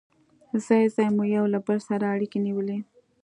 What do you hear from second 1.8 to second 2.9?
سره اړيکې نیولې.